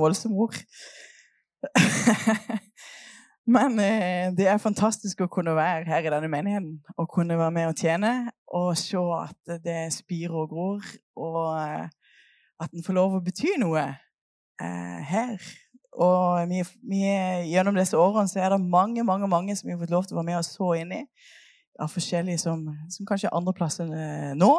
[0.00, 0.56] en voldsom ord.
[3.50, 7.54] Men eh, det er fantastisk å kunne være her i denne menigheten og kunne være
[7.54, 8.12] med og tjene
[8.54, 10.86] og se at det spirer og gror,
[11.18, 11.88] og eh,
[12.60, 15.50] at en får lov å bety noe eh, her.
[16.00, 17.02] Og vi, vi,
[17.50, 20.14] gjennom disse årene så er det mange mange, mange som vi har fått lov til
[20.14, 21.02] å være med og så inn i.
[21.80, 23.88] Av forskjellige som, som kanskje er andreplasser
[24.36, 24.52] nå.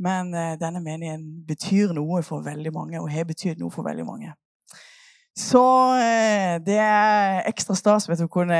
[0.00, 4.34] Men denne menigheten betyr noe for veldig mange, og har betydd noe for veldig mange.
[5.40, 5.62] Så
[5.96, 8.58] eh, det er ekstra stas vet du, å kunne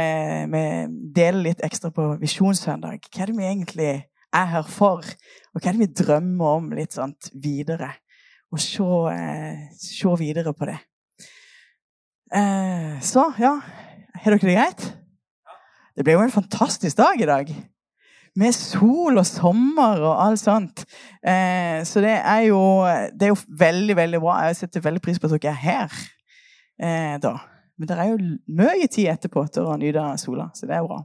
[1.14, 3.08] dele litt ekstra på Visjonssøndag.
[3.10, 5.04] Hva er det vi egentlig er her for?
[5.52, 7.92] Og hva er det vi drømmer om litt sånt videre?
[8.50, 10.78] Og se, eh, se videre på det.
[12.30, 13.56] Eh, så, ja
[14.20, 14.86] Har dere det greit?
[15.96, 17.50] Det ble jo en fantastisk dag i dag.
[18.38, 20.84] Med sol og sommer og alt sånt.
[21.90, 22.60] så det er, jo,
[23.12, 24.36] det er jo veldig, veldig bra.
[24.46, 26.00] Jeg setter veldig pris på at dere er her
[26.82, 27.36] eh, da.
[27.78, 28.18] Men det er jo
[28.60, 31.00] mye tid etterpå til å nyte sola, så det er bra.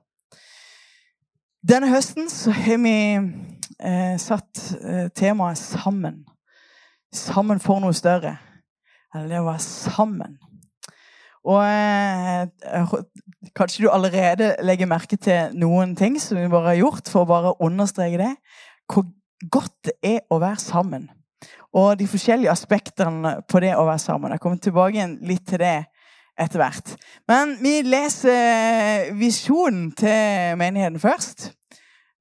[1.65, 6.25] Denne høsten så har vi eh, satt eh, temaet 'sammen'.
[7.15, 8.35] Sammen for noe større.
[9.15, 10.35] Eller det å være sammen.
[11.45, 12.93] Og eh,
[13.55, 17.29] kanskje du allerede legger merke til noen ting som vi bare har gjort, for å
[17.29, 18.33] bare understreke det.
[18.91, 19.07] Hvor
[19.51, 21.07] godt det er å være sammen
[21.75, 24.31] og de forskjellige aspektene på det å være sammen.
[24.31, 25.77] Jeg kommer tilbake litt til det
[26.39, 26.95] etter hvert.
[27.27, 31.49] Men vi leser visjonen til menigheten først.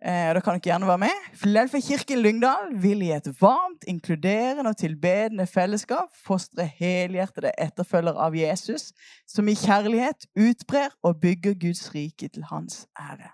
[0.05, 1.29] Eh, da kan dere gjerne være med.
[1.41, 8.37] Filadelfia kirke Lyngdal vil i et varmt, inkluderende og tilbedende fellesskap fostre helhjertede etterfølgere av
[8.37, 8.91] Jesus,
[9.27, 13.33] som i kjærlighet utbrer og bygger Guds rike til hans ære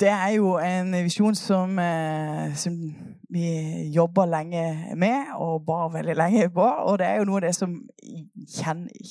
[0.00, 2.76] det er jo en visjon som, eh, som,
[3.30, 3.46] vi
[3.94, 6.64] jobber lenge med, og bar veldig lenge på.
[6.64, 7.76] Og det er jo noe av det som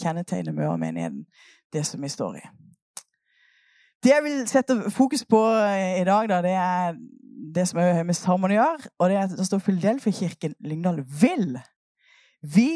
[0.02, 1.24] kjennetegner Møre-menigheten,
[1.74, 2.44] det som vi står i.
[4.04, 7.00] Det jeg vil sette fokus på eh, i dag, da, det er
[7.56, 8.92] det som har med Salmon å gjøre.
[9.00, 11.60] Og det er at det står Filadelfia-kirken Lyngdal vil.
[12.42, 12.72] Vi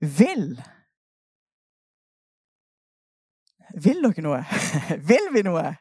[0.00, 0.46] vil.
[3.82, 4.42] Vil dere noe?
[5.10, 5.72] vil vi noe?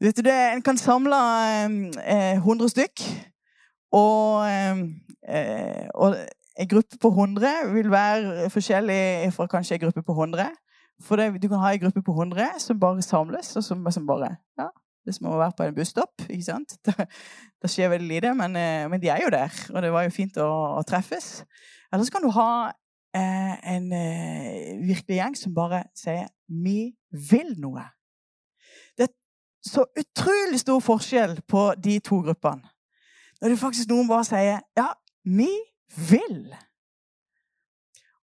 [0.00, 1.16] Vet du det, En kan samle
[2.02, 3.04] eh, 100 stykk.
[3.94, 6.16] Og, eh, og
[6.58, 10.50] en gruppe på 100 vil være forskjellig fra kanskje en gruppe på 100.
[11.02, 14.06] For det, du kan ha en gruppe på 100 som bare samles, og som, som
[14.06, 14.68] bare ja,
[15.04, 16.26] Det er som å være på en busstopp.
[16.28, 16.76] ikke sant?
[16.86, 17.08] Det,
[17.62, 19.50] da skjer veldig lite, men, eh, men, de er jo der.
[19.74, 21.44] Og det var jo fint å, å treffes.
[21.92, 22.50] Eller så kan du ha
[23.16, 27.88] eh, en eh, virkelig gjeng som bare sier 'vi vil noe'
[29.64, 32.68] så utrolig stor forskjell på de to gruppene.
[33.40, 34.88] Når det faktisk noen bare sier 'ja,
[35.24, 35.48] vi
[36.10, 36.56] vil'.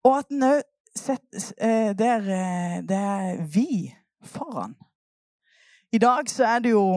[0.03, 0.61] Og at en òg
[0.95, 4.75] setter der eh, det er vi foran.
[5.91, 6.95] I dag så er det jo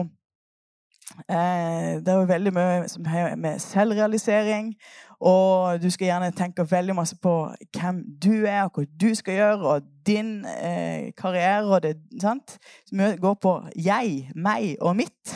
[1.29, 4.75] eh, Det er jo veldig mye som har med selvrealisering
[5.21, 7.33] og du skal gjerne tenke veldig masse på
[7.77, 11.67] hvem du er, og hva du skal gjøre, og din eh, karriere.
[11.69, 12.57] og det, sant?
[12.89, 15.35] Som går på jeg, meg og mitt.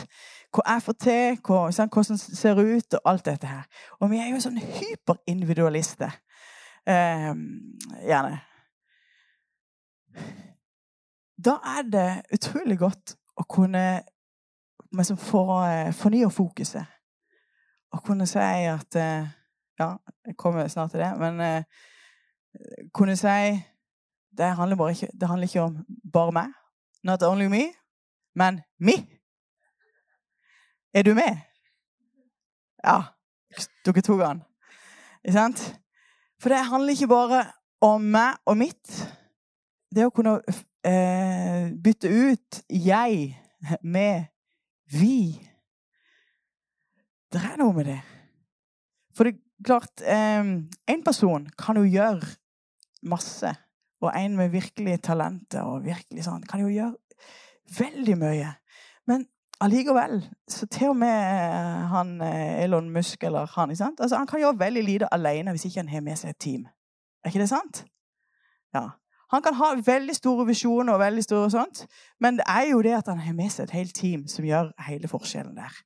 [0.50, 1.94] Hva jeg får til, hva, sant?
[1.94, 3.62] hvordan det ser ut, og alt dette her.
[4.00, 6.18] Og vi er jo sånn hyperindividualister.
[6.86, 7.30] Eh,
[8.02, 8.42] gjerne.
[11.46, 13.86] Da er det utrolig godt å kunne
[14.90, 16.94] liksom, fornye fokuset.
[17.94, 19.34] Å kunne si at eh,
[19.78, 21.12] ja, jeg kommer snart til det.
[21.18, 21.62] Men eh,
[22.94, 23.62] kunne si
[24.36, 25.76] det handler, ikke, det handler, ikke, om
[26.12, 26.52] bare meg.
[27.04, 27.62] Not only me,
[28.34, 28.92] men me.
[30.94, 31.36] Er du med?
[32.84, 33.02] Ja.
[33.84, 34.42] Dere tok den.
[35.24, 35.80] Ikke sant?
[36.40, 37.44] For det handler ikke bare
[37.80, 38.92] om meg og mitt.
[39.94, 40.38] Det å kunne
[40.84, 43.32] eh, bytte ut jeg
[43.82, 44.28] med
[44.92, 45.32] vi.
[47.32, 48.00] Det er noe med det.
[49.16, 52.26] For det klart En person kan jo gjøre
[53.02, 53.54] masse.
[54.04, 56.94] Og en med virkelig talenter og virkelig sånn kan jo gjøre
[57.78, 58.52] veldig mye.
[59.08, 59.24] Men
[59.60, 60.20] allikevel
[60.50, 64.00] så til og med eh, han eh, Elon Musk eller han ikke sant?
[64.00, 66.68] Altså, Han kan gjøre veldig lite alene hvis ikke han har med seg et team.
[67.24, 67.84] Er ikke det sant?
[68.74, 68.88] Ja.
[69.32, 71.86] Han kan ha veldig store visjoner, og veldig store sånt,
[72.20, 74.70] men det er jo det at han har med seg et helt team som gjør
[74.86, 75.80] hele forskjellen der.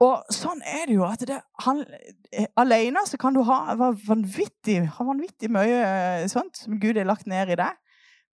[0.00, 1.04] Og sånn er det jo.
[1.04, 1.82] at det, han,
[2.32, 7.08] eh, Alene så kan du ha vanvittig, ha vanvittig mye eh, sånt som Gud har
[7.08, 7.78] lagt ned i deg.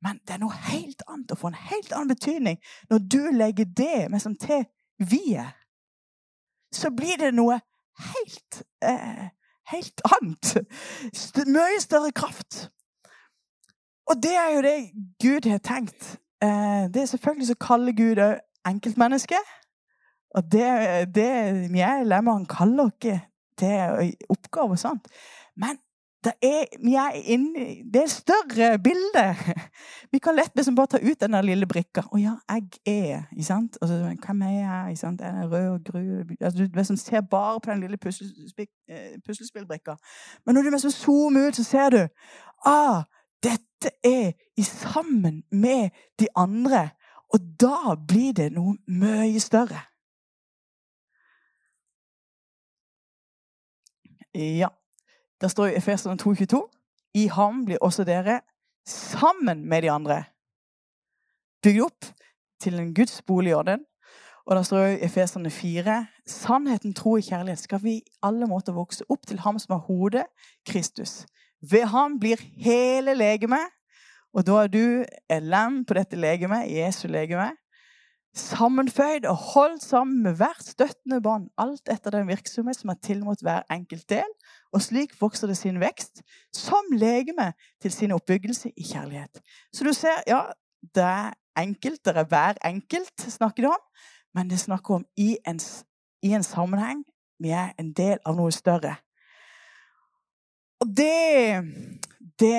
[0.05, 2.59] Men det er noe helt annet å få en helt annen betydning
[2.91, 4.63] når du legger det med som til
[5.01, 5.55] vi-et.
[6.75, 7.57] Så blir det noe
[8.13, 9.27] helt eh,
[9.71, 10.53] helt annet.
[11.15, 12.67] St mye større kraft.
[14.07, 14.75] Og det er jo det
[15.23, 16.17] Gud har tenkt.
[16.43, 18.37] Eh, det er selvfølgelig så kaller Gud òg
[18.67, 19.56] enkeltmennesket.
[20.37, 20.67] Og det,
[21.15, 21.27] det
[21.81, 22.97] er lemmer, han kaller oss
[23.57, 25.07] til oppgaver og sånt.
[25.57, 25.79] Men
[26.23, 27.59] det er, inne,
[27.93, 29.25] det er større bilde.
[30.11, 32.01] Vi kan lett liksom bare ta ut den lille brikka.
[32.01, 33.77] 'Å ja, jeg er' ikke sant?
[33.81, 33.93] Og så,
[34.25, 35.21] 'Hvem er jeg?' ikke sant?
[35.21, 36.35] Er det rød og gru?
[36.41, 37.97] Altså, du liksom ser bare på den lille
[38.89, 39.95] eh, puslespillbrikka.
[40.45, 42.07] Men når du liksom zoomer ut, så ser du
[42.65, 43.03] ah,
[43.43, 45.89] dette er i sammen med
[46.19, 46.89] de andre.
[47.33, 49.86] Og da blir det noe mye større.
[54.37, 54.67] Ja.
[55.41, 56.69] Det står i Efeserne 2,22.:
[57.13, 58.41] I ham blir også dere,
[58.85, 60.23] sammen med de andre,
[61.63, 62.05] bygd opp
[62.61, 63.85] til en Guds bolig i orden.
[64.45, 68.73] Og det står i Efeserne 4.: Sannheten, tro og kjærlighet skal vi i alle måter
[68.73, 70.25] vokse opp til ham som er hodet,
[70.65, 71.25] Kristus.
[71.61, 73.73] Ved ham blir hele legemet,
[74.33, 77.51] og da er du et lem på dette legemet, Jesu legeme,
[78.37, 83.43] sammenføyd og holdt sammen med hvert støttende bånd, alt etter den virksomhet som er tilmålt
[83.45, 84.29] hver enkelt del,
[84.73, 86.23] og slik vokser det sin vekst
[86.55, 87.51] som legeme
[87.81, 89.41] til sin oppbyggelse i kjærlighet.
[89.73, 90.43] Så du ser, ja,
[90.95, 93.83] det er enkelt, det er hver enkelt snakker det om,
[94.35, 95.59] men det snakker om i en,
[96.23, 97.03] i en sammenheng.
[97.39, 98.95] Vi er en del av noe større.
[100.81, 101.57] Og det,
[102.39, 102.57] det,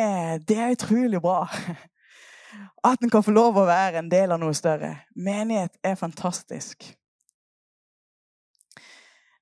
[0.48, 1.44] det er utrolig bra.
[2.84, 4.94] At en kan få lov å være en del av noe større.
[5.16, 6.86] Menighet er fantastisk.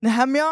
[0.04, 0.48] Nehemja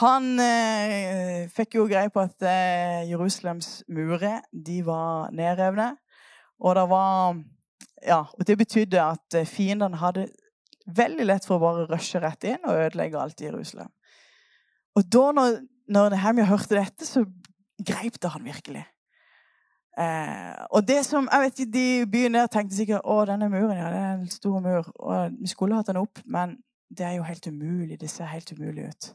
[0.00, 5.92] han eh, fikk jo greie på at eh, Jerusalems murer de var nedrevne.
[6.60, 7.44] Og det var
[8.06, 10.28] Ja, og det betydde at eh, fiendene hadde
[10.86, 13.90] veldig lett for å bare rushe rett inn og ødelegge alt i Jerusalem.
[14.96, 15.56] Og da når,
[15.92, 17.24] når Nehemja hørte dette, så
[17.82, 18.84] greip det han virkelig.
[19.96, 23.78] Eh, og det som, jeg vet ikke, De byen der tenkte sikkert å, denne muren
[23.78, 24.90] ja, det er en stor mur.
[24.96, 26.58] og Vi skulle hatt den opp, men
[26.92, 28.00] det er jo helt umulig.
[28.00, 29.14] Det ser helt umulig ut.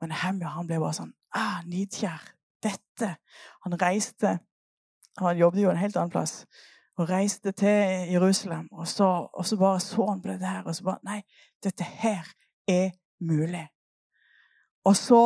[0.00, 2.34] Men Hemja han ble bare sånn ah, Nidkjær.
[2.62, 3.12] Dette.
[3.62, 4.40] Han reiste
[5.18, 6.42] Han jobbet jo en helt annen plass.
[6.98, 8.66] Og reiste til Jerusalem.
[8.72, 11.20] Og så, og så bare så han på dette her, og så bare Nei,
[11.62, 12.26] dette her
[12.66, 12.90] er
[13.22, 13.66] mulig.
[14.86, 15.22] Og så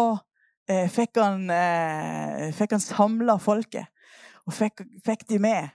[0.68, 3.88] eh, fikk han, eh, fikk han samla folket
[4.46, 5.68] og fikk, fikk, de med.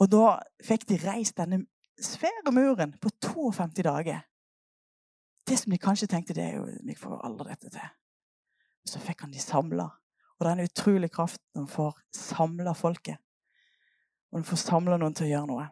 [0.00, 1.64] Og da fikk de reist denne
[2.00, 4.20] svære muren på 52 dager.
[5.48, 7.88] Det som de kanskje tenkte, det er jo Vi får aldri dette til.
[8.86, 9.88] Så fikk han de samla.
[10.38, 13.16] Og det er en utrolig kraft når man får samla folket.
[14.30, 15.66] Og man får samla noen til å gjøre noe.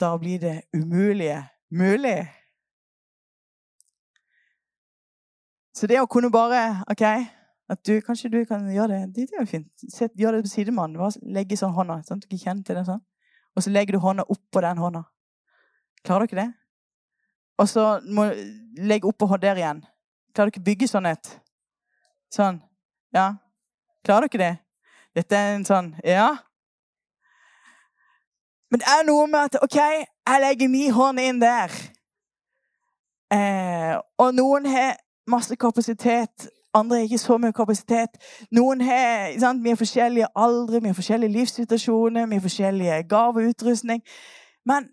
[0.00, 2.28] Da blir det umulige mulig.
[5.74, 7.02] Så det å kunne bare OK,
[7.68, 9.14] at du, kanskje du kan gjøre det.
[9.16, 9.68] Det er jo fint.
[9.88, 11.00] Sett, gjør det på sidemannen.
[11.32, 12.02] Legge sånn hånda.
[12.04, 13.00] sånn at kjenner til det sånn.
[13.56, 15.04] Og så legger du hånda oppå den hånda.
[16.04, 16.50] Klarer dere det?
[17.58, 19.84] Og så må du legge oppå der igjen.
[20.34, 21.30] Klarer dere bygge sånn et?
[22.34, 22.60] Sånn.
[23.14, 23.30] Ja.
[24.04, 24.54] Klarer dere det?
[25.14, 26.34] Dette er en sånn Ja.
[28.70, 31.70] Men det er noe med at OK, jeg legger min hånd inn der.
[33.30, 34.96] Eh, og noen har
[35.30, 38.18] masse kapasitet andre har ikke så mye kapasitet.
[38.52, 39.62] Noen har, sant?
[39.62, 44.02] Vi har forskjellige aldre, vi har forskjellige livssituasjoner, vi har forskjellige gaver og utrustning.
[44.66, 44.88] Men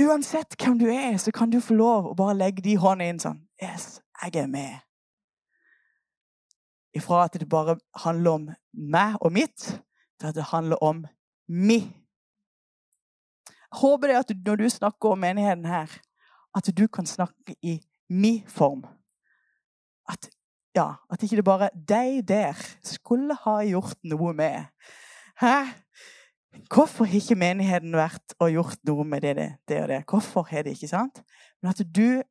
[0.00, 3.22] uansett hvem du er, så kan du få lov å bare legge de håndene inn
[3.22, 4.80] sånn Yes, jeg er med.
[6.96, 9.66] Ifra at det bare handler om meg og mitt,
[10.20, 11.04] til at det handler om
[11.48, 11.80] mi.
[13.70, 15.92] Jeg håper det at når du snakker om menigheten her,
[16.56, 17.78] at du kan snakke i
[18.08, 18.82] mi-form.
[20.08, 20.30] At
[20.76, 24.70] ja, at ikke det bare de der skulle ha gjort noe med.
[25.40, 25.54] Hæ?
[26.74, 29.36] Hvorfor har ikke menigheten vært og gjort noe med det,
[29.68, 30.02] det, og det?
[30.10, 31.22] Hvorfor har det ikke sant?
[31.62, 32.22] Men at du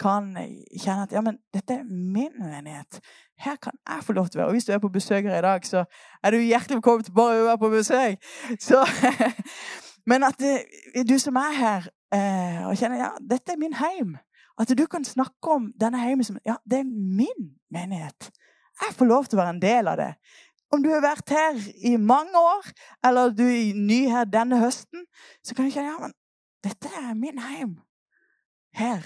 [0.00, 3.00] kan kjenne at ja, men dette er min menighet.
[3.38, 4.50] Her kan jeg få lov til å være.
[4.50, 5.84] Og hvis du er på besøk her i dag, så
[6.22, 8.30] er du hjertelig velkommen til bare å være på besøk.
[8.62, 8.82] Så,
[10.10, 10.56] men at det,
[11.08, 14.16] du som er her eh, og kjenner ja, dette er min heim
[14.60, 18.30] at du kan snakke om denne heimen som ja, det er min menighet.
[18.82, 20.10] Jeg får lov til å være en del av det.
[20.74, 22.70] Om du har vært her i mange år,
[23.06, 25.04] eller du er ny her denne høsten,
[25.42, 26.14] så kan du kjenne ja, men
[26.64, 27.76] dette er min heim.
[28.74, 29.04] Her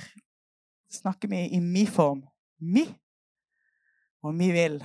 [0.92, 2.22] snakker vi i mi form.
[2.60, 2.86] Mi.
[4.24, 4.80] Og mi vil.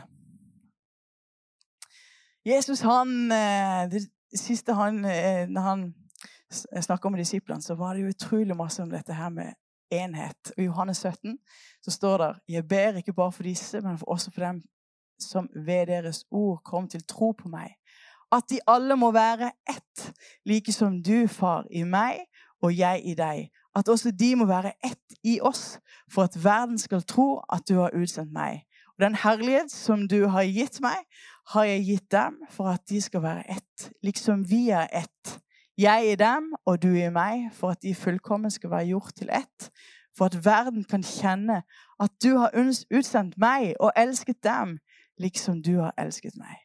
[2.45, 4.03] Jesus, han eh, Det
[4.39, 5.85] siste han eh, Når han
[6.51, 9.55] snakka med disiplene, så var det jo utrolig masse om dette her med
[9.93, 10.53] enhet.
[10.57, 11.37] I Johannes 17
[11.83, 14.61] så står det Jeg ber ikke bare for disse, men også for dem
[15.19, 17.75] som ved deres ord kom til tro på meg.
[18.31, 20.13] At de alle må være ett,
[20.45, 22.25] like som du, far, i meg
[22.63, 23.49] og jeg i deg.
[23.75, 25.79] At også de må være ett i oss,
[26.11, 28.63] for at verden skal tro at du har utsendt meg.
[28.97, 30.97] Og den herlighet som du har gitt meg,
[31.53, 35.39] har jeg gitt dem for at de skal være ett, liksom vi er ett.
[35.77, 39.29] Jeg i dem og du i meg, for at de fullkommen skal være gjort til
[39.33, 39.71] ett.
[40.17, 41.63] For at verden kan kjenne
[41.99, 42.51] at du har
[42.97, 44.79] utsendt meg og elsket dem,
[45.17, 46.55] liksom du har elsket meg.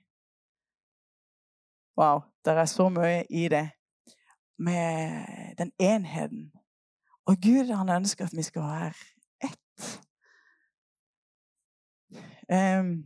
[1.97, 3.71] Wow, det er så mye i det
[4.59, 5.25] med
[5.59, 6.53] den enheten.
[7.27, 8.93] Og Gud han ønsker at vi skal være
[9.45, 10.01] ett.
[12.53, 13.05] Um,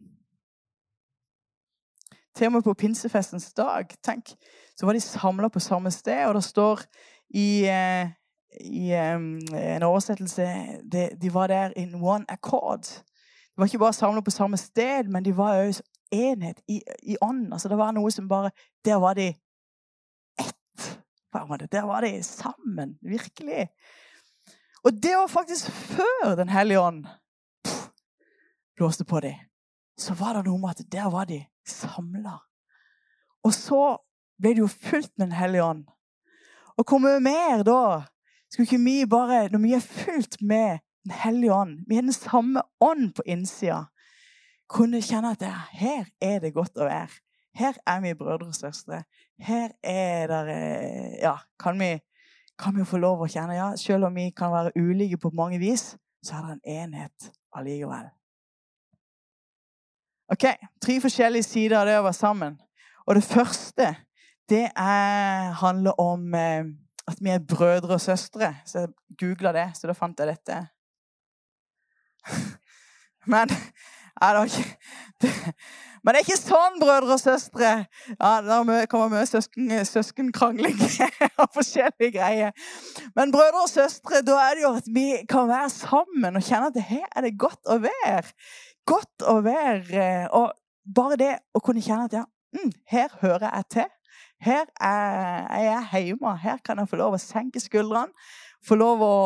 [2.34, 4.34] til og med på pinsefestens dag tenk,
[4.82, 6.80] så var de samla på samme sted, og det står
[7.38, 8.08] i, uh,
[8.66, 10.46] i um, en oversettelse
[10.92, 12.82] de, de, var der in one accord.
[12.82, 15.78] De var ikke bare samla på samme sted, men de var òg
[16.10, 17.52] enhet i, i ånden.
[17.52, 18.50] Altså, det var noe som bare
[18.84, 19.28] Der var de
[20.40, 21.00] ett.
[21.32, 22.98] Der var de sammen.
[23.02, 23.68] Virkelig.
[24.84, 27.06] Og det var faktisk før Den hellige ånd
[28.76, 29.34] blåste på dem.
[29.98, 32.40] Så var det noe med at der var de samla.
[33.44, 33.96] Og så
[34.42, 35.84] ble det jo fulgt med Den hellige ånd.
[36.76, 37.82] Og hvor mye mer da?
[38.50, 42.12] Skulle ikke vi bare, Når vi er fulgt med Den hellige ånd, vi har den
[42.12, 43.84] samme ånd på innsida,
[44.68, 47.10] kunne kjenne at her er det godt å være.
[47.58, 49.02] Her er vi brødre og søstre.
[49.38, 51.98] Her er det eh, Ja, kan vi,
[52.58, 55.58] kan vi få lov å kjenne Ja, selv om vi kan være ulike på mange
[55.58, 58.08] vis, så er det en enhet allikevel.
[60.32, 60.46] Ok,
[60.80, 62.56] Tre forskjellige sider av det å være sammen.
[63.06, 63.90] Og det første
[64.50, 66.64] det er, handler om eh,
[67.08, 68.54] at vi er brødre og søstre.
[68.66, 68.88] Så jeg
[69.20, 70.60] googla det, så da fant jeg dette.
[73.32, 73.50] Men
[74.22, 74.76] er det, ikke,
[75.22, 75.30] det,
[76.02, 77.70] men det er ikke sånn, brødre og søstre.
[78.18, 80.78] Ja, Det kommer mye søsken, søskenkrangling
[81.42, 82.52] og forskjellige greier.
[83.16, 86.70] Men brødre og søstre, da er det jo at vi kan være sammen og kjenne
[86.70, 88.34] at her er det godt å være.
[88.86, 90.06] Godt å være.
[90.38, 90.52] Og
[90.94, 92.24] bare det å kunne kjenne at ja,
[92.58, 93.90] mm, her hører jeg til.
[94.42, 96.36] Her er jeg hjemme.
[96.42, 98.10] Her kan jeg få lov å senke skuldrene.
[98.66, 99.16] Få lov å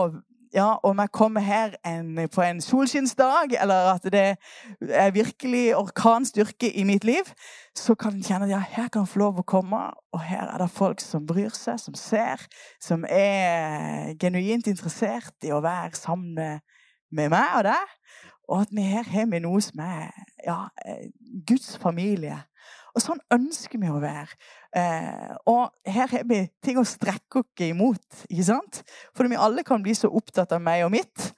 [0.54, 4.24] ja, om jeg kommer her en, på en solskinnsdag, eller at det
[4.88, 7.28] er virkelig orkanstyrke i mitt liv,
[7.76, 9.82] så kan en kjenne at ja, her kan jeg få lov å komme,
[10.14, 12.46] og her er det folk som bryr seg, som ser,
[12.80, 16.64] som er genuint interessert i å være sammen med,
[17.12, 17.96] med meg og deg.
[18.46, 20.12] Og at vi her har vi noe som er
[20.46, 20.60] ja,
[21.48, 22.38] Guds familie.
[22.96, 24.38] Og sånn ønsker vi å være.
[24.76, 28.22] Eh, og her har vi ting å strekke oss imot.
[28.30, 28.80] ikke sant?
[29.12, 31.32] For vi alle kan bli så opptatt av meg og mitt.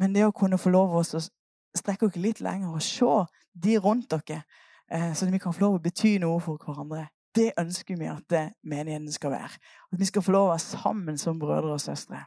[0.00, 3.12] Men det å kunne få lov å strekke oss litt lenger og se
[3.52, 4.44] de rundt dere,
[4.90, 8.08] eh, så at vi kan få lov å bety noe for hverandre, det ønsker vi
[8.08, 9.60] at det menigheten skal være.
[9.92, 12.24] At vi skal få lov å være sammen som brødre og søstre.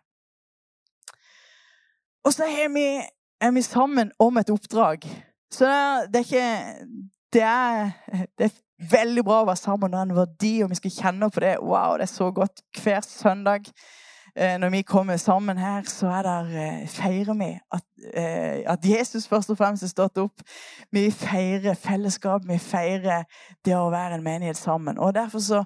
[2.26, 2.88] Og så er vi,
[3.42, 5.06] er vi sammen om et oppdrag.
[5.54, 5.66] Så
[6.10, 6.88] det er, ikke
[7.34, 7.92] det er,
[8.38, 11.44] det er veldig bra å være sammen og en verdi, og vi skal kjenne på
[11.44, 11.56] det.
[11.64, 12.64] Wow, det er så godt.
[12.84, 13.70] Hver søndag
[14.36, 18.86] eh, når vi kommer sammen her, så er der, eh, feirer vi at, eh, at,
[18.86, 20.44] Jesus først og fremst er stått opp.
[20.92, 23.24] Vi feirer fellesskap, vi feirer
[23.66, 25.00] det å være en menighet sammen.
[25.00, 25.64] Og derfor så,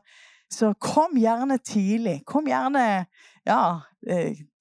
[0.51, 2.22] så kom gjerne tidlig.
[2.25, 3.06] Kom gjerne
[3.48, 3.80] ja,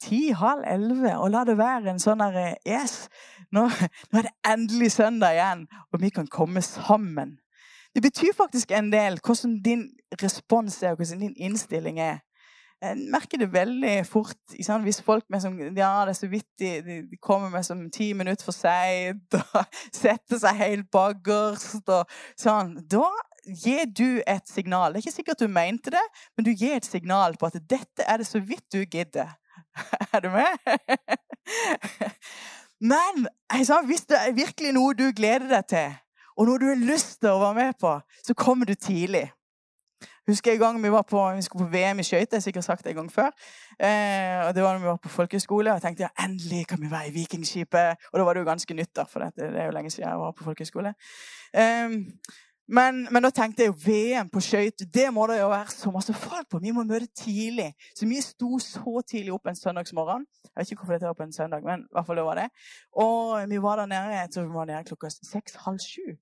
[0.00, 3.08] ti, halv elleve, og la det være en sånn derre Yes,
[3.52, 3.68] nå,
[4.10, 7.36] nå er det endelig søndag igjen, og vi kan komme sammen.
[7.98, 9.80] Det betyr faktisk en del hvordan din
[10.22, 12.20] respons er, og hvordan din innstilling er.
[12.82, 14.84] Jeg merker det veldig fort sant?
[14.86, 16.70] hvis folk med som, ja, det er så vidt de,
[17.10, 19.64] de kommer med som ti minutter for seint og
[20.02, 22.06] setter seg helt bakerst og
[22.38, 22.76] sånn.
[22.86, 23.10] Da
[23.64, 24.94] gir du et signal.
[24.94, 28.06] Det er ikke sikkert du mente det, men du gir et signal på at dette
[28.06, 29.34] er det så vidt du gidder.
[30.14, 30.54] Er du med?
[32.78, 33.26] Men
[33.58, 35.96] hvis det er virkelig noe du gleder deg til,
[36.38, 39.26] og noe du har lyst til å være med på, så kommer du tidlig.
[40.28, 42.36] Husker jeg en gang vi var på, vi skulle på VM i skøyter.
[42.36, 43.30] Jeg har sikkert sagt det en gang før.
[43.80, 45.72] Eh, og Det var da vi var på folkehøyskole.
[45.72, 48.10] Og jeg tenkte ja, endelig kan vi være i Vikingskipet.
[48.12, 50.20] Og da var det jo ganske nytt, da, for det, er jo lenge siden jeg
[50.20, 50.92] var på folkehøyskole.
[51.54, 51.96] Eh,
[52.68, 55.90] men, men, da tenkte jeg jo VM på skøyter, det må det jo være så
[55.90, 56.60] masse folk på.
[56.60, 57.72] Vi må møte tidlig.
[57.96, 60.28] Så vi sto så tidlig opp en søndagsmorgen.
[60.44, 62.42] Jeg vet ikke hvorfor det var på en søndag, men i hvert fall det var
[62.42, 62.48] det.
[63.00, 66.18] Og vi var der nede jeg tror vi var nede klokka seks-halv sju.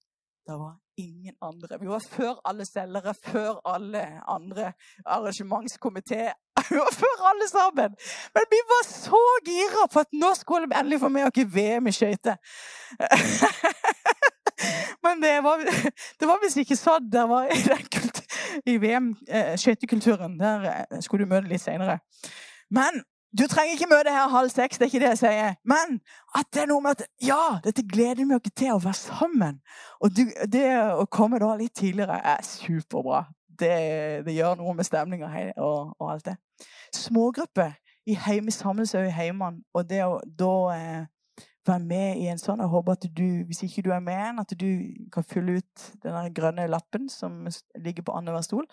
[0.46, 1.78] Det var ingen andre.
[1.80, 4.72] Vi var før alle selgere, før alle andre
[5.06, 6.32] arrangementskomité.
[6.70, 7.96] Vi var før alle sammen.
[8.34, 11.86] Men vi var så gira på at nå skulle vi endelig få med oss VM
[11.86, 12.36] i skøyter.
[15.04, 15.56] Men det var,
[16.20, 17.60] det var visst ikke sånn det var i,
[18.72, 19.52] i VM, eh.
[20.40, 21.98] Der eh, skulle du møte litt seinere.
[22.70, 23.02] Men
[23.38, 25.56] du trenger ikke møte her halv seks, det er ikke det jeg sier.
[25.68, 25.98] Men
[26.38, 29.58] at det er noe med at ja, dette gleder vi oss til å være sammen.
[30.00, 33.24] Og du, det å komme da litt tidligere er superbra.
[33.56, 33.72] Det,
[34.26, 36.36] det gjør noe med stemninga og, og, alt det.
[36.94, 37.76] Smågrupper
[38.06, 39.64] i heime samles òg i heimene.
[39.74, 43.64] Og det å da eh, være med i en sånn Jeg håper at du, hvis
[43.66, 44.68] ikke du er med, at du
[45.12, 48.68] kan fylle ut den grønne lappen som ligger på annenhver stol.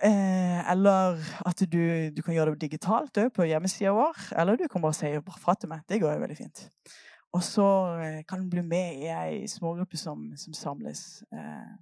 [0.00, 1.82] Eh, eller at du,
[2.16, 4.20] du, kan gjøre det digitalt på hjemmesida vår.
[4.40, 5.10] Eller du kan bare si
[5.42, 5.84] fra til meg.
[5.88, 6.64] Det går jo veldig fint.
[7.32, 7.66] Og så
[8.00, 11.22] eh, kan du bli med i ei smågruppe som, som samles.
[11.32, 11.72] Eh.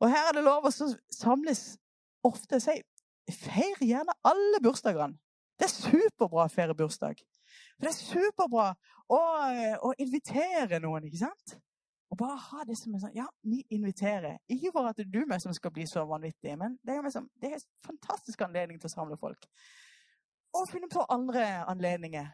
[0.00, 1.64] Og her er det lov å samles
[2.24, 2.60] ofte.
[2.60, 2.78] Si,
[3.30, 5.18] feir gjerne alle bursdagene.
[5.60, 7.20] Det er superbra å feire bursdag.
[7.76, 8.70] For det er superbra
[9.12, 9.20] å,
[9.52, 11.58] eh, å invitere noen, ikke sant?
[12.10, 14.40] Og bare ha det som en sånn Ja, vi inviterer.
[14.50, 17.04] Ikke for at det er du meg som skal bli så vanvittig, men det er,
[17.06, 19.46] liksom, det er en fantastisk anledning til å samle folk.
[20.58, 22.26] Og finne på andre anledninger.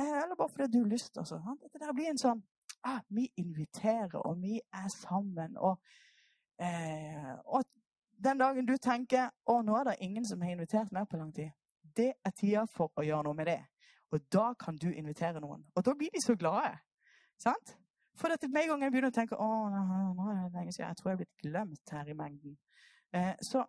[0.00, 1.16] Eh, eller bare fordi du har lyst.
[1.18, 1.40] Altså.
[1.72, 2.42] Det der blir en sånn
[2.84, 5.56] ah, Vi inviterer, og vi er sammen.
[5.56, 5.80] Og,
[6.60, 7.64] eh, og
[8.24, 11.32] den dagen du tenker å, nå er det ingen som har invitert meg på lang
[11.32, 11.52] tid,
[11.96, 13.60] det er tida for å gjøre noe med det.
[14.12, 15.64] Og da kan du invitere noen.
[15.76, 16.76] Og da blir de så glade.
[17.40, 17.76] Sant?
[18.20, 20.90] For at med en gang jeg begynner å tenke å, nå er det lenge siden,
[20.90, 22.56] jeg tror jeg er blitt glemt her i mengden,
[23.16, 23.64] eh, så,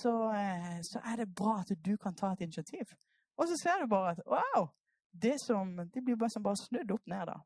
[0.00, 2.94] så, eh, så, er det bra at du kan ta et initiativ.
[3.36, 4.70] Og så ser du bare at wow!
[5.14, 7.36] Det, som, det blir bare, som bare snudd opp ned, da.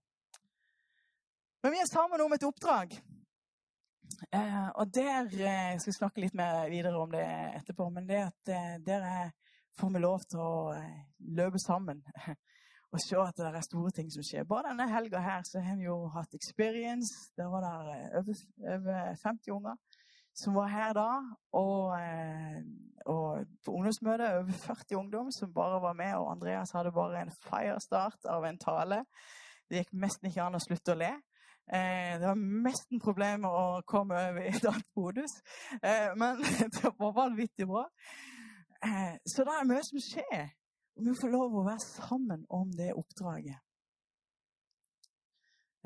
[1.63, 2.95] Men vi er sammen om et oppdrag.
[4.33, 7.27] Eh, og der eh, skal snakke litt mer videre om det
[7.59, 7.91] etterpå.
[7.93, 9.33] Men det at eh, dere
[9.79, 11.03] får vi lov til å eh,
[11.39, 12.01] løpe sammen
[12.93, 14.47] og se at det er store ting som skjer.
[14.49, 17.33] Bare denne helga her så har vi jo hatt experience.
[17.37, 18.35] Der var det eh, over,
[18.75, 19.77] over 50 unger
[20.39, 21.09] som var her da.
[21.59, 22.63] Og, eh,
[23.07, 26.15] og på ungdomsmøtet over 40 ungdom som bare var med.
[26.15, 29.03] Og Andreas hadde bare en firestart av en tale.
[29.69, 31.13] Det gikk nesten ikke an å slutte å le.
[31.69, 35.43] Eh, det var nesten problemer å komme over i et annet modus.
[36.17, 36.41] Men
[36.79, 37.85] det var vanvittig bra.
[39.29, 40.49] Så det er mye som skjer.
[40.99, 43.61] Og vi får lov å være sammen om det oppdraget.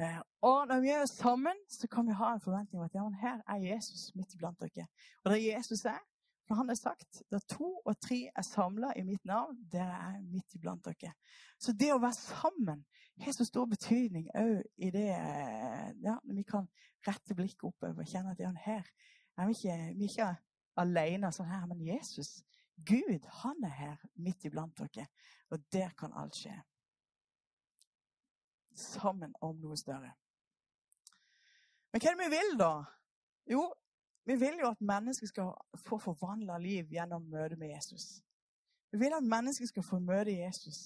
[0.00, 3.04] Eh, og når vi er sammen, så kan vi ha en forventning om at ja,
[3.20, 4.86] her er Jesus midt iblant dere.
[5.22, 6.00] Og der Jesus er,
[6.48, 10.16] for han har sagt der to og tre er samla i mitt navn, der er
[10.16, 11.12] jeg midt iblant dere.
[11.60, 12.80] Så det å være sammen
[13.20, 16.66] har så stor betydning òg i det eh, ja, når vi kan
[17.06, 18.88] rette blikket oppover og kjenne at ja, her
[19.36, 20.32] er vi ikke, vi er ikke
[20.80, 22.40] alene sånn her, men Jesus
[22.76, 25.06] Gud, han er her midt iblant dere,
[25.50, 26.54] og der kan alt skje.
[28.74, 30.14] Sammen om noe større.
[31.92, 32.72] Men hva er det vi vil, da?
[33.52, 33.66] Jo,
[34.24, 35.52] vi vil jo at mennesker skal
[35.86, 38.22] få forvandla liv gjennom møtet med Jesus.
[38.92, 40.78] Vi vil at mennesker skal få møte Jesus.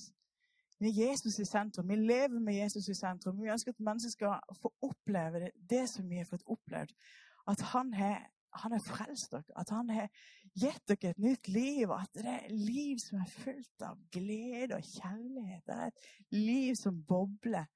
[0.79, 1.89] Vi er Jesus i sentrum.
[1.89, 3.43] Vi lever med Jesus i sentrum.
[3.43, 6.93] Vi ønsker at mennesker skal få oppleve det, det som vi har fått opplevd.
[7.49, 8.27] At han har
[8.63, 10.09] han har frelst dere, at han har
[10.57, 11.91] gitt dere et nytt liv.
[11.93, 15.65] At det er et liv som er fullt av glede og kjærlighet.
[15.67, 17.67] Det er et liv som bobler.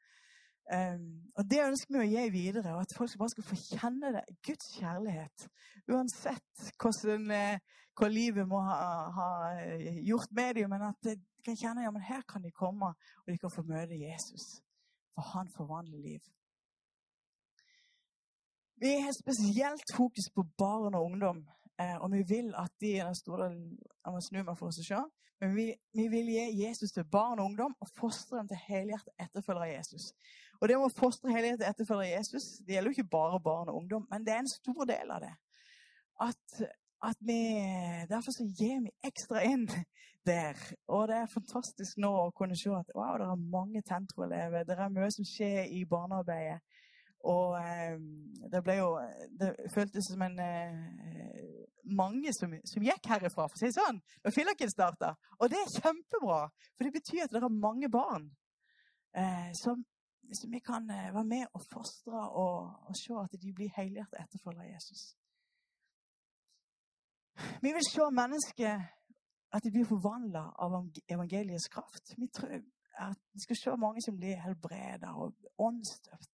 [0.70, 4.12] Um, og Det ønsker vi å gi videre, og at folk bare skal få kjenne
[4.14, 4.24] det.
[4.46, 5.48] Guds kjærlighet.
[5.90, 8.76] Uansett hvordan, eh, hva livet må ha,
[9.16, 9.30] ha,
[10.06, 10.70] gjort med dem.
[10.70, 13.66] Men at de kan kjenne ja, men her kan de komme, og de kan få
[13.66, 14.60] møte Jesus.
[15.14, 16.22] For han forvandler liv.
[18.80, 21.40] Vi har spesielt fokus på barn og ungdom.
[21.80, 23.50] Eh, og vi vil at de er den store,
[24.04, 25.00] Jeg må snu meg for å se.
[25.40, 25.66] Men vi,
[25.96, 29.74] vi, vil gi Jesus til barn og ungdom og fostre dem til helhjertet etterfølgere av
[29.74, 30.10] Jesus.
[30.60, 33.78] Og det å fostre helhjertet etterfølgere av Jesus det gjelder jo ikke bare barn og
[33.80, 35.32] ungdom, men det er en stor del av det.
[36.20, 36.60] At,
[37.08, 37.40] at vi,
[38.10, 39.64] Derfor så gir vi ekstra inn
[40.28, 40.60] der.
[40.92, 44.68] Og det er fantastisk nå å kunne se at wow, det er mange Tentro-elever.
[44.68, 46.60] Det er mye som skjer i barnearbeidet.
[47.28, 47.98] Og eh,
[48.52, 48.94] det ble jo
[49.40, 50.78] Det føltes som en eh,
[51.85, 55.14] mange som, som, gikk herifra, for å si det sånn, da Fillaken starta.
[55.38, 56.42] Og det er kjempebra,
[56.76, 58.28] for det betyr at det er mange barn
[59.16, 59.83] eh, som,
[60.30, 64.20] som, vi kan eh, være med og fostre og, og se at de blir helhjertet
[64.22, 65.06] etterfølgere av Jesus.
[67.64, 68.83] Vi vil se mennesker
[69.50, 70.76] at de blir forvandla av
[71.11, 72.12] evangeliets kraft.
[72.18, 72.61] Vi tror
[73.00, 76.30] at vi skal se mange som blir helbreda og åndsdøpt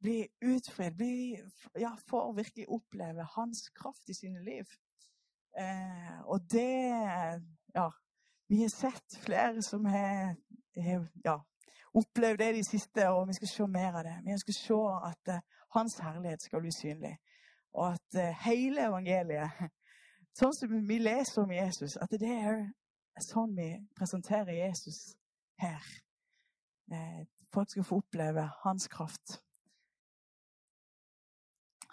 [0.00, 1.40] bli utfridd, bli,
[1.78, 4.64] ja, får virkelig oppleve hans kraft i sine liv.
[5.58, 6.70] Eh, og det
[7.74, 7.90] ja,
[8.48, 10.36] vi har sett flere som har,
[10.76, 11.36] har ja,
[11.94, 14.16] opplevd det de siste, og vi skal se mer av det.
[14.24, 15.44] Vi skal se at eh,
[15.76, 17.16] hans herlighet skal bli synlig.
[17.72, 19.70] Og at eh, hele evangeliet,
[20.40, 22.64] sånn som vi leser om Jesus, at det er
[23.20, 25.12] sånn vi presenterer Jesus
[25.60, 25.84] her.
[26.90, 27.22] Uh,
[27.54, 29.42] folk skal få oppleve hans kraft.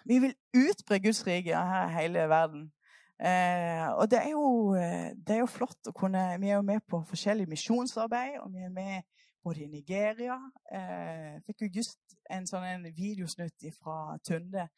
[0.08, 2.72] Vi vil utbre Guds rike her i hele verden.
[3.18, 6.62] Eh, og det er, jo, eh, det er, jo, flott å kunne Vi er jo
[6.62, 9.08] med på forskjellig misjonsarbeid, og vi er med
[9.42, 10.36] både i Nigeria
[10.70, 14.68] eh, Fikk jo just en sånn en videosnutt fra Tunde.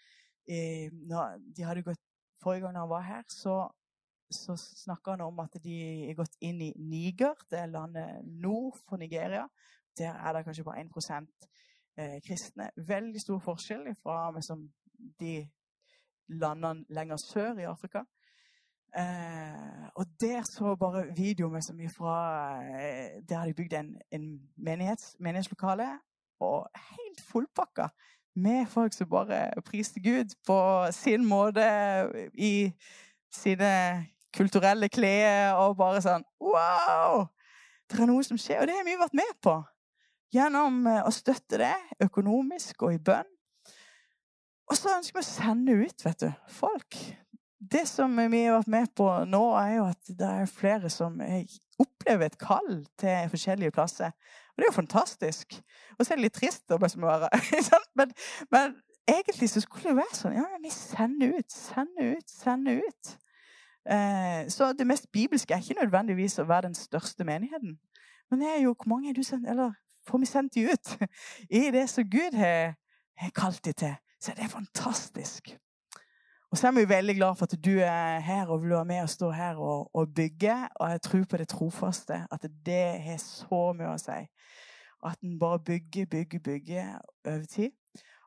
[0.48, 2.00] Eh, de hadde gått,
[2.40, 3.54] Forrige gang han var her, så,
[4.32, 5.76] så snakka han om at de
[6.08, 9.44] er gått inn i Niger, det er landet nord for Nigeria.
[9.98, 11.50] Der er det kanskje bare 1
[12.00, 12.70] eh, kristne.
[12.88, 14.64] Veldig stor forskjell fra liksom,
[15.20, 15.48] de
[16.28, 18.04] landene lenger sør i Afrika.
[18.98, 22.14] Eh, og der så bare video med mye fra
[22.58, 25.98] eh, Der har de bygd en, en menighets, menighetslokale.
[26.40, 27.88] Og helt fullpakka
[28.36, 31.62] med folk som bare priste Gud på sin måte
[32.34, 32.72] i
[33.32, 35.54] sine kulturelle klær.
[35.54, 37.28] Og bare sånn Wow!
[37.90, 38.62] Det er noe som skjer.
[38.62, 39.60] Og det har vi vært med på.
[40.34, 41.74] Gjennom eh, å støtte det
[42.06, 43.30] økonomisk og i bønn.
[44.70, 46.98] Og så ønsker vi å sende ut vet du, folk
[47.60, 51.18] det som vi har vært med på nå, er jo at det er flere som
[51.80, 54.14] opplever et kall til forskjellige plasser.
[54.50, 55.58] Og det er jo fantastisk.
[55.98, 57.28] Og så er det litt trist å bare
[58.00, 58.14] men,
[58.50, 58.78] men
[59.08, 63.14] egentlig så skulle det være sånn Ja, vi sender ut, sender ut, sender ut.
[63.90, 67.76] Eh, så det mest bibelske er ikke nødvendigvis å være den største menigheten.
[68.30, 69.76] Men det er jo hvor mange er du sendt, eller
[70.08, 70.94] får vi sendt de ut
[71.60, 72.78] i det som Gud har,
[73.20, 73.98] har kalt de til?
[74.20, 75.56] Så det er fantastisk.
[76.50, 79.02] Og så er vi veldig glad for at du er her og vil være med
[79.02, 80.68] og stå her og, og bygge.
[80.74, 84.18] Og jeg tror på det trofaste, at det har så mye å si.
[85.06, 87.70] At en bare bygger, bygger, bygger over tid.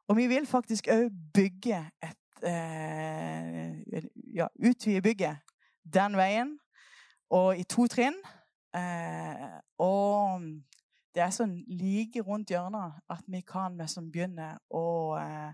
[0.07, 4.03] Og vi vil faktisk òg bygge et eh,
[4.33, 5.37] Ja, utvide bygget
[5.93, 6.57] den veien.
[7.29, 8.17] Og i to trinn.
[8.75, 10.47] Eh, og
[11.13, 14.85] det er sånn like rundt hjørnet at vi kan liksom begynne å,
[15.19, 15.51] eh,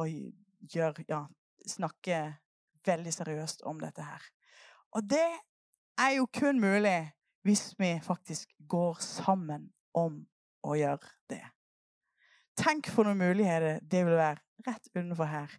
[0.00, 1.24] å gjør, ja,
[1.68, 2.20] snakke
[2.86, 4.26] veldig seriøst om dette her.
[4.96, 5.28] Og det
[6.00, 7.12] er jo kun mulig
[7.46, 10.20] hvis vi faktisk går sammen om
[10.66, 11.44] å gjøre det.
[12.60, 15.52] Tenk for noen muligheter det vil være rett utenfor her.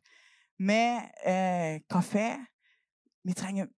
[0.62, 2.36] Med eh, kafé.
[3.25, 3.69] Vi trenger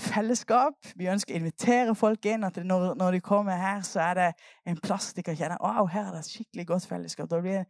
[0.00, 0.76] fellesskap.
[0.96, 2.44] Vi ønsker å invitere folk inn.
[2.44, 4.28] at når, når, de kommer her, så er det
[4.66, 7.30] en plass de kan kjenne wow, her er det et skikkelig godt fellesskap.
[7.30, 7.66] Da blir det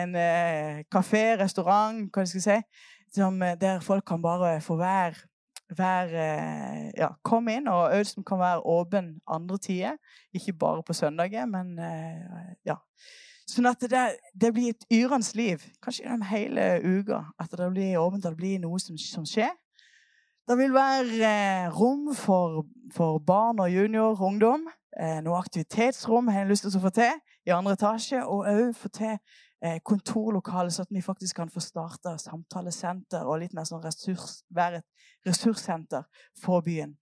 [0.00, 2.84] en eh, kafé, restaurant, hva skal jeg si,
[3.14, 5.14] som, eh, der folk kan bare få være,
[5.76, 9.96] være eh, ja, komme inn, og Audsen kan være åpen andre tider.
[10.34, 12.80] Ikke bare på søndager, men eh, ja.
[13.46, 14.00] Sånn at det,
[14.34, 17.22] det blir et yrende liv, kanskje gjennom hele uka.
[17.38, 19.54] At det blir åpent, at det blir noe som, som skjer.
[20.46, 24.68] Det vil være eh, rom for, for, barn og junior ungdom.
[25.00, 28.22] Eh, noe aktivitetsrom har jeg lyst til å få til i andre etasje.
[28.22, 29.18] Og òg få til
[29.64, 34.42] Eh, kontorlokale, så at vi faktisk kan få starta samtalesenter og litt mer sånn ressurs,
[34.52, 36.04] være et ressurssenter
[36.42, 36.92] for byen.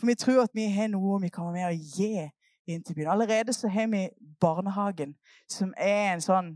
[0.00, 2.24] For vi tror at vi har noe vi kan være med å gi
[2.72, 3.10] inn til byen.
[3.12, 4.06] Allerede så har vi
[4.40, 5.12] barnehagen,
[5.52, 6.50] som er en sånn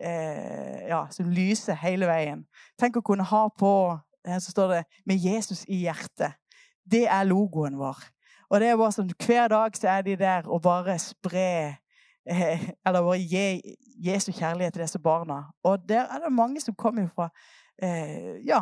[0.00, 2.46] eh, Ja, som lyser hele veien.
[2.80, 3.72] Tenk å kunne ha på
[4.26, 6.32] så står det 'Med Jesus i hjertet'.
[6.90, 7.98] Det er logoen vår.
[8.50, 11.76] Og det er bare sånn, Hver dag så er de der og bare sprer
[12.26, 15.42] eh, Eller bare gi Jesu kjærlighet til disse barna.
[15.64, 17.30] Og der er det mange som kommer fra
[17.82, 18.60] eh, ja,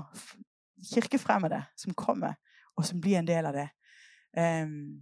[0.94, 2.34] kirkefremmede, som kommer,
[2.76, 3.68] og som blir en del av det.
[4.38, 5.00] Um,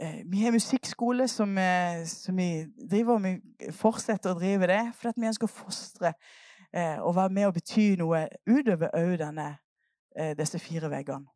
[0.00, 4.82] eh, vi har musikkskole som, eh, som, vi driver og vi fortsetter å drive det,
[4.96, 6.12] for vi ønsker å fostre
[6.72, 9.18] eh, og være med og bety noe utover òg
[10.16, 11.28] eh, disse fire veggene.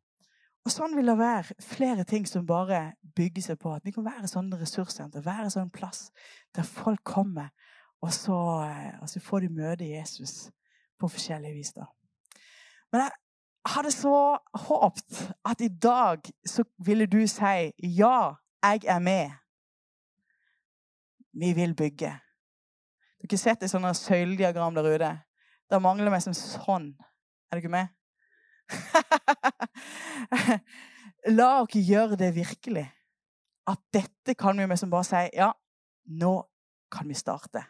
[0.63, 3.73] Og sånn vil det være flere ting som bare bygger seg på.
[3.75, 6.05] At vi kan være sånn ressurssenter, være sånn plass
[6.55, 7.51] der folk kommer
[8.03, 10.51] og så, eh, og så får de møte Jesus
[10.99, 11.73] på forskjellige vis.
[11.73, 11.85] da.
[12.91, 13.11] Men jeg
[13.75, 19.31] hadde så håpet at i dag så ville du si ja, jeg er med.
[21.33, 22.11] Vi vil bygge.
[22.11, 25.11] Du har ikke sett et sånt søylediagram der ute?
[25.69, 26.91] Det mangler meg som sånn.
[27.51, 27.87] Er ikke med?
[31.37, 32.85] La oss gjøre det virkelig.
[33.67, 35.53] At dette kan vi som bare si ja,
[36.11, 36.33] nå
[36.91, 37.63] kan vi starte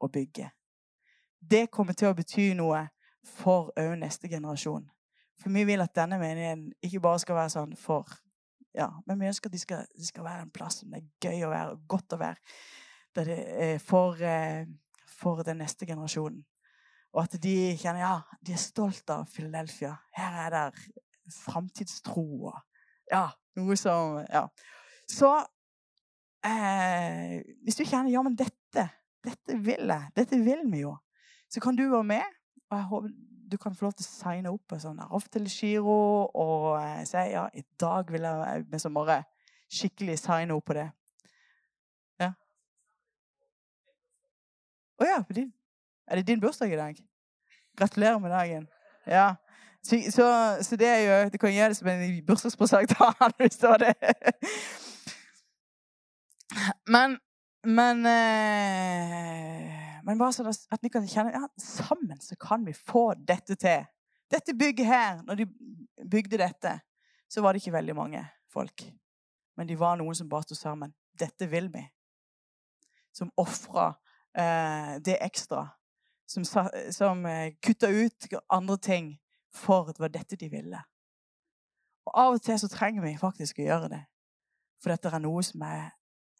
[0.00, 0.48] å bygge.
[1.40, 2.86] Det kommer til å bety noe
[3.24, 4.88] for òg neste generasjon.
[5.40, 8.08] For vi vil at denne menigheten ikke bare skal være sånn for
[8.74, 11.28] ja, men vi ønsker at de skal, de skal være en plass som det er
[11.28, 13.78] gøy å være, og godt å være.
[13.78, 14.64] For, eh,
[15.06, 16.40] for den neste generasjonen.
[17.14, 19.94] Og at de kjenner ja, de er stolt av Philadelphia.
[20.16, 22.52] Her er det framtidstro
[23.10, 24.46] ja, noe som Ja.
[25.10, 25.30] Så
[26.46, 28.88] eh, hvis du kjenner ja, men dette,
[29.24, 30.94] dette vil jeg, dette vil vi jo,
[31.52, 32.40] så kan du være med.
[32.70, 35.02] Og jeg håper du kan få lov til å signe opp på sånn
[35.52, 39.20] giro og eh, si ja, i dag vil jeg med som bare
[39.70, 40.88] skikkelig signe opp på det.
[42.18, 42.32] Ja.
[44.98, 45.52] Å ja, din.
[46.06, 46.94] Er det din bursdag i dag?
[47.76, 48.68] Gratulerer med dagen.
[49.06, 49.34] Ja.
[49.82, 50.26] Så, så,
[50.62, 53.68] så det er jo Du kan gjøre det som en bursdagspresang til han hvis det
[53.68, 53.94] var det.
[56.86, 57.18] Men
[57.64, 63.14] Men eh, men bare sånn at vi kan kjenne ja, sammen så kan vi få
[63.16, 63.86] dette til.
[64.30, 65.46] Dette bygget her, når de
[66.10, 66.74] bygde dette,
[67.30, 68.20] så var det ikke veldig mange
[68.52, 68.84] folk.
[69.56, 70.92] Men de var noen som bare sto sammen.
[71.16, 71.82] Dette vil vi.
[73.14, 73.94] Som ofra
[74.36, 75.64] eh, det ekstra.
[76.34, 76.42] Som,
[76.90, 79.12] som eh, kutta ut andre ting
[79.54, 80.80] for at det var dette de ville.
[82.08, 84.00] Og Av og til så trenger vi faktisk å gjøre det.
[84.82, 85.92] For dette er noe som er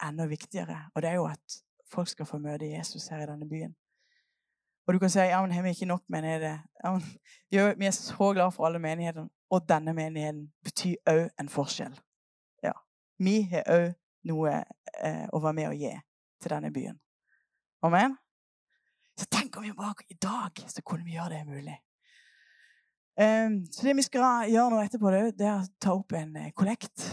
[0.03, 0.81] enda viktigere.
[0.95, 1.61] Og det er jo at
[1.93, 3.77] folk skal få møte Jesus her i denne byen.
[4.87, 6.59] Og du kan si ja, men har vi ikke nok menigheter?
[6.85, 7.05] Ja, men,
[7.79, 11.95] vi er så glad for alle menighetene, og denne menigheten betyr òg en forskjell.
[12.63, 12.75] Ja.
[13.19, 13.95] Vi har òg
[14.29, 14.59] noe
[15.01, 15.95] eh, å være med og gi
[16.43, 17.01] til denne byen.
[17.85, 18.19] Amen?
[19.19, 21.77] Så tenk om vi bare i dag så kunne vi gjøre det mulig.
[23.15, 26.51] Um, så det vi skal gjøre nå etterpå, det er å ta opp en eh,
[26.57, 27.05] kollekt.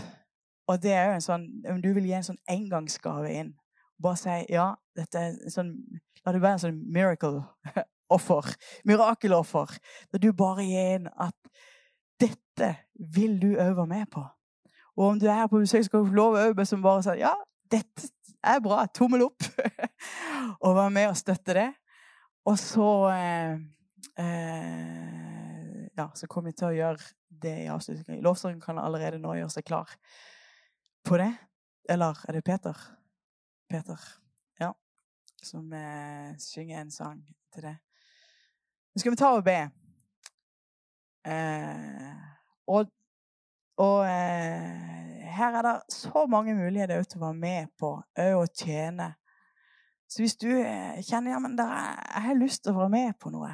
[0.72, 3.52] Og det er jo en sånn, Om du vil gi en sånn engangsgave inn
[4.02, 5.76] bare si ja, dette er sånn,
[6.22, 8.50] La det være en sånn miracle-offer.
[8.90, 9.72] Mirakeloffer.
[10.14, 11.34] Der du bare gir inn at
[12.22, 12.68] dette
[13.16, 14.22] vil du òg være med på.
[15.00, 17.24] Og om du er her på besøk, skal du få lov å som bare sier
[17.24, 17.34] ja,
[17.74, 18.12] dette
[18.46, 18.84] er bra.
[18.94, 19.48] Tommel opp.
[20.64, 21.68] og være med og støtte det.
[22.46, 23.54] Og så eh,
[24.18, 28.24] eh, Ja, så kommer vi til å gjøre det i avslutningen.
[28.24, 29.92] Lovsangen kan allerede nå gjøre seg klar
[31.06, 31.30] på det.
[31.90, 32.78] Eller er det Peter?
[33.70, 34.08] Peter.
[34.60, 34.72] Ja.
[35.44, 37.22] Som eh, synger en sang
[37.54, 37.76] til det.
[38.92, 39.60] Nå skal vi ta og be.
[41.28, 42.26] Eh,
[42.72, 42.90] og,
[43.84, 49.14] og eh, her er det så mange muligheter til å være med på å tjene.
[50.12, 53.20] Så hvis du eh, kjenner ja, men er, jeg har lyst til å være med
[53.22, 53.54] på noe,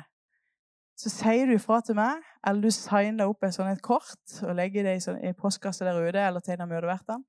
[0.97, 4.87] så sier du ifra til meg, eller du signer opp et sånt kort og legger
[4.87, 7.21] det i, sånn, i postkassa der ute, eller til en av møtevertene.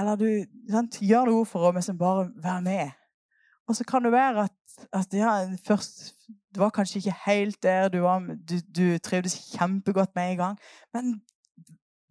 [0.00, 0.28] Eller du
[0.72, 2.94] sant, gjør noe for å liksom bare være med.
[3.68, 4.56] Og så kan det være at,
[4.96, 5.34] at ja,
[5.66, 6.14] først
[6.52, 10.56] Det var kanskje ikke helt der du var, du, du trivdes kjempegodt med en gang.
[10.92, 11.14] Men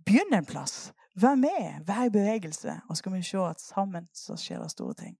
[0.05, 0.93] begynn en plass.
[1.13, 1.83] Vær med.
[1.85, 2.79] Vær i bevegelse.
[2.89, 5.17] Og så kan vi se at sammen så skjer det store ting.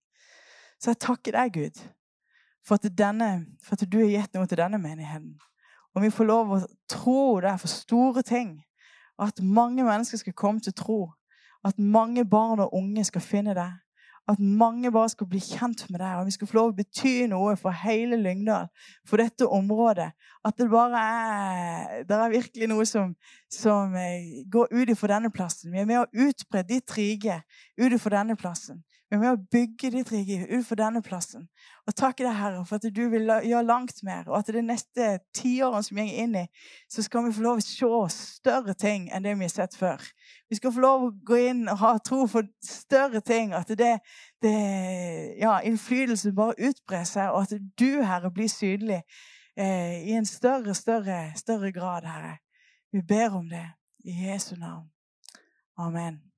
[0.81, 1.81] Så jeg takker deg, Gud,
[2.65, 5.35] for at, denne, for at du har gitt noe til denne menigheten.
[5.93, 8.55] Og vi får lov å tro der for store ting.
[9.21, 11.01] At mange mennesker skal komme til tro.
[11.67, 13.77] At mange barn og unge skal finne deg.
[14.29, 17.13] At mange bare skal bli kjent med deg, og vi skal få lov å bety
[17.29, 18.69] noe for hele Lyngdal,
[19.09, 20.11] for dette området.
[20.45, 23.15] At det bare er Det er virkelig noe som,
[23.49, 25.73] som eh, går ut ifra denne plassen.
[25.73, 27.41] Vi er med å utbre ditt rike
[27.77, 28.83] ut ifra denne plassen.
[29.11, 31.49] Vi er med å bygge ditt rike utenfor denne plassen.
[31.83, 35.17] Og takk deg, Herre, for at du vil gjøre langt mer, og at det neste
[35.35, 36.43] tiårene som vi går inn i,
[36.87, 40.07] så skal vi få lov å se større ting enn det vi har sett før.
[40.47, 43.51] Vi skal få lov å gå inn og ha tro for større ting.
[43.51, 43.91] At det,
[44.39, 44.55] det
[45.43, 49.01] ja, innflytelsen bare utbrer seg, og at du, Herre, blir synlig
[49.59, 52.37] eh, i en større, større, større grad, Herre.
[52.95, 53.67] Vi ber om det
[54.07, 54.87] i Jesu navn.
[55.75, 56.30] Amen.